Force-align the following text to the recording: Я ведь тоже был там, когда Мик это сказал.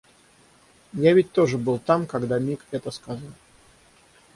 Я 1.03 1.13
ведь 1.13 1.31
тоже 1.31 1.59
был 1.59 1.77
там, 1.77 2.07
когда 2.07 2.39
Мик 2.39 2.65
это 2.71 2.89
сказал. 2.89 3.19